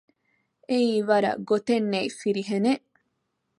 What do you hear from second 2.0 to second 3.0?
ފިރިހެނެއް